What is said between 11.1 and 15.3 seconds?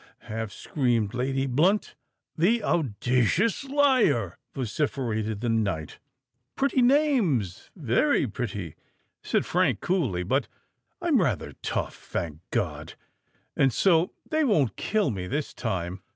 rather tough, thank God! and so they won't kill me